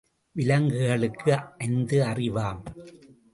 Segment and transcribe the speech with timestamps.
[0.31, 1.33] விலங்குகளுக்கு
[1.57, 2.63] ஐந்து அறிவாம்.